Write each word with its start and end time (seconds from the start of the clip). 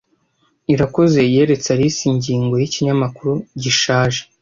Irakoze 0.73 1.19
yeretse 1.33 1.67
Alice 1.75 2.03
ingingo 2.11 2.53
yikinyamakuru 2.61 3.33
gishaje. 3.61 4.21